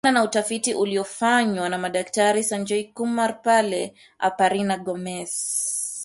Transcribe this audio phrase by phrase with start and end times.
[0.03, 3.89] Kulingana na utafiti uliofanywa na madaktari Sanjoy Kumar pal
[4.19, 5.33] Aparina Gomes